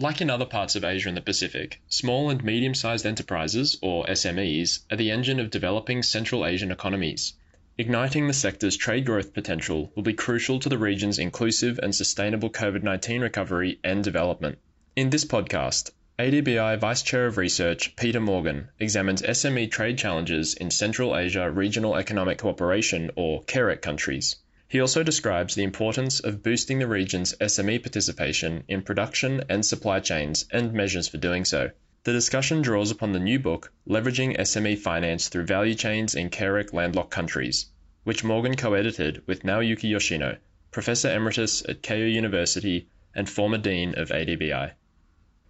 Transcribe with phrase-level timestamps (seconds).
[0.00, 4.04] Like in other parts of Asia and the Pacific, small and medium sized enterprises, or
[4.06, 7.34] SMEs, are the engine of developing Central Asian economies.
[7.78, 12.50] Igniting the sector's trade growth potential will be crucial to the region's inclusive and sustainable
[12.50, 14.58] COVID 19 recovery and development.
[14.96, 20.72] In this podcast, ADBI Vice Chair of Research Peter Morgan examines SME trade challenges in
[20.72, 24.34] Central Asia Regional Economic Cooperation or CAREC countries.
[24.66, 30.00] He also describes the importance of boosting the region's SME participation in production and supply
[30.00, 31.70] chains and measures for doing so.
[32.04, 36.72] The discussion draws upon the new book, Leveraging SME Finance Through Value Chains in CAREC
[36.72, 37.66] Landlocked Countries,
[38.04, 40.38] which Morgan co edited with Naoyuki Yoshino,
[40.70, 44.72] Professor Emeritus at Keio University and former Dean of ADBI.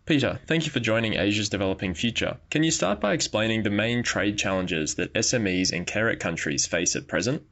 [0.06, 2.36] Peter, thank you for joining Asia's Developing Future.
[2.50, 6.94] Can you start by explaining the main trade challenges that SMEs in CAREC countries face
[6.94, 7.42] at present?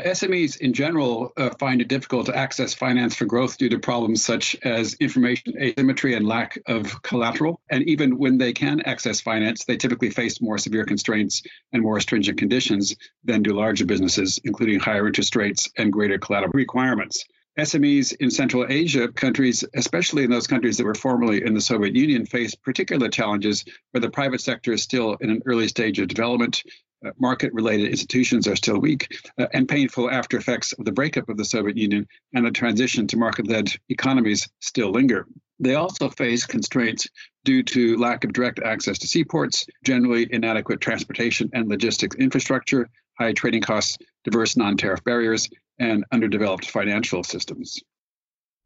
[0.00, 4.24] SMEs in general uh, find it difficult to access finance for growth due to problems
[4.24, 7.60] such as information asymmetry and lack of collateral.
[7.70, 12.00] And even when they can access finance, they typically face more severe constraints and more
[12.00, 17.24] stringent conditions than do larger businesses, including higher interest rates and greater collateral requirements.
[17.58, 21.94] SMEs in Central Asia countries, especially in those countries that were formerly in the Soviet
[21.94, 26.08] Union, face particular challenges where the private sector is still in an early stage of
[26.08, 26.62] development.
[27.04, 29.08] Uh, market related institutions are still weak,
[29.38, 33.06] uh, and painful after effects of the breakup of the Soviet Union and the transition
[33.08, 35.26] to market led economies still linger.
[35.58, 37.08] They also face constraints
[37.44, 43.32] due to lack of direct access to seaports, generally inadequate transportation and logistics infrastructure, high
[43.32, 47.80] trading costs, diverse non tariff barriers, and underdeveloped financial systems.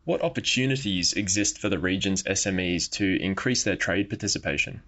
[0.04, 4.82] What opportunities exist for the region's SMEs to increase their trade participation?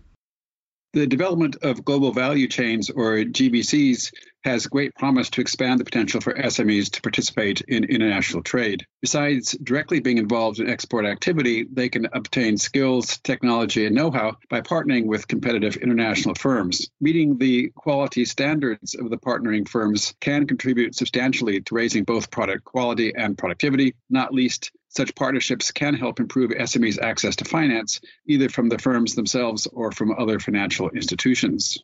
[0.95, 4.11] The development of global value chains, or GVCs,
[4.45, 8.87] has great promise to expand the potential for SMEs to participate in international trade.
[9.03, 14.37] Besides directly being involved in export activity, they can obtain skills, technology, and know how
[14.49, 16.89] by partnering with competitive international firms.
[17.01, 22.65] Meeting the quality standards of the partnering firms can contribute substantially to raising both product
[22.65, 28.49] quality and productivity, not least such partnerships can help improve SMEs' access to finance, either
[28.49, 31.79] from the firms themselves or from other financial institutions.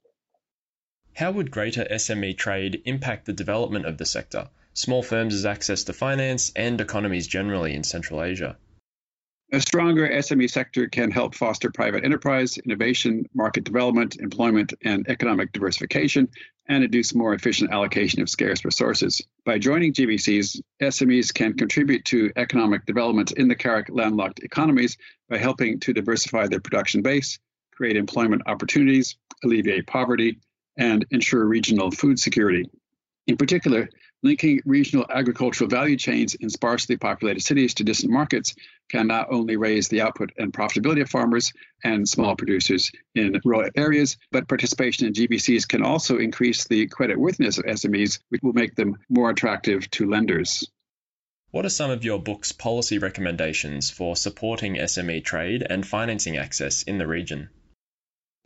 [1.15, 5.93] How would greater SME trade impact the development of the sector, small firms' access to
[5.93, 8.57] finance, and economies generally in Central Asia?
[9.53, 15.53] A stronger SME sector can help foster private enterprise, innovation, market development, employment, and economic
[15.53, 16.29] diversification,
[16.67, 19.21] and induce more efficient allocation of scarce resources.
[19.45, 24.97] By joining GVCs, SMEs can contribute to economic development in the CAREC landlocked economies
[25.29, 27.39] by helping to diversify their production base,
[27.73, 30.39] create employment opportunities, alleviate poverty,
[30.79, 32.65] and ensure regional food security.
[33.27, 33.89] In particular,
[34.25, 38.55] linking regional agricultural value chains in sparsely populated cities to distant markets
[38.89, 41.53] can not only raise the output and profitability of farmers
[41.85, 47.19] and small producers in rural areas, but participation in GVCs can also increase the credit
[47.19, 50.67] worthiness of SMEs, which will make them more attractive to lenders.
[51.51, 56.83] What are some of your book's policy recommendations for supporting SME trade and financing access
[56.83, 57.51] in the region?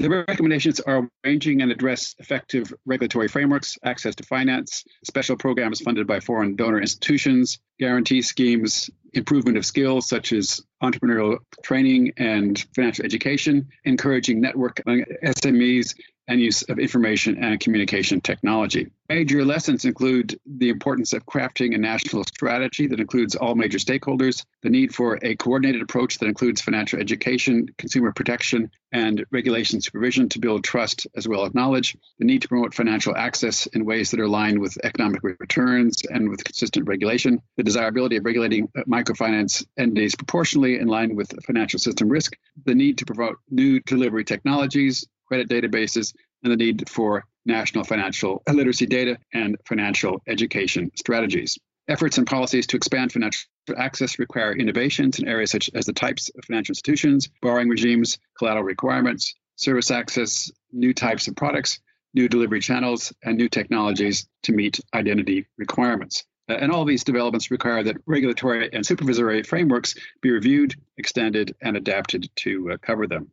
[0.00, 6.06] The recommendations are ranging and address effective regulatory frameworks, access to finance, special programs funded
[6.06, 13.04] by foreign donor institutions, guarantee schemes, improvement of skills such as entrepreneurial training and financial
[13.04, 15.96] education, encouraging network among SMEs,
[16.28, 18.88] and use of information and communication technology.
[19.08, 24.44] Major lessons include the importance of crafting a national strategy that includes all major stakeholders,
[24.62, 30.28] the need for a coordinated approach that includes financial education, consumer protection, and regulation supervision
[30.28, 34.10] to build trust as well as knowledge, the need to promote financial access in ways
[34.10, 39.64] that are aligned with economic returns and with consistent regulation, the desirability of regulating microfinance
[39.78, 45.06] entities proportionally in line with financial system risk, the need to promote new delivery technologies,
[45.28, 51.58] credit databases, and the need for national financial literacy data and financial education strategies.
[51.88, 56.30] Efforts and policies to expand financial access require innovations in areas such as the types
[56.36, 61.80] of financial institutions, borrowing regimes, collateral requirements, service access, new types of products,
[62.14, 66.24] new delivery channels, and new technologies to meet identity requirements.
[66.48, 71.76] Uh, and all these developments require that regulatory and supervisory frameworks be reviewed, extended, and
[71.76, 73.30] adapted to uh, cover them.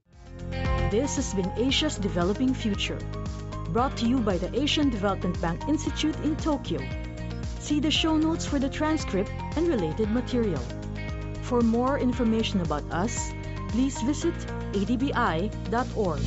[0.91, 2.99] This has been Asia's Developing Future,
[3.69, 6.79] brought to you by the Asian Development Bank Institute in Tokyo.
[7.59, 10.61] See the show notes for the transcript and related material.
[11.41, 13.31] For more information about us,
[13.69, 14.35] please visit
[14.73, 16.21] adbi.org.